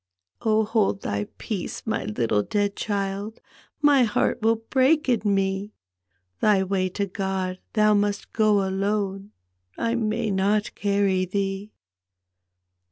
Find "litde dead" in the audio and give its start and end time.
2.07-2.75